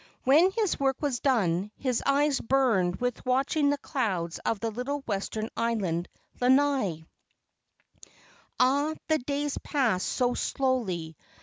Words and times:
When 0.23 0.49
his 0.49 0.79
work 0.79 0.97
was 0.99 1.19
done, 1.19 1.69
his 1.77 2.01
eyes 2.03 2.41
burned 2.41 2.95
with 2.95 3.23
watching 3.23 3.69
the 3.69 3.77
clouds 3.77 4.39
of 4.39 4.59
the 4.59 4.71
little 4.71 5.01
western 5.01 5.47
island 5.55 6.07
Lanai. 6.39 7.05
Ah, 8.59 8.95
the 9.09 9.19
days 9.19 9.59
passed 9.59 10.07
by 10.07 10.17
so 10.25 10.33
slowly! 10.33 11.15